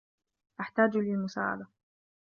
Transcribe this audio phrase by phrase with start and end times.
[0.59, 1.67] أحتاج للمساعدة.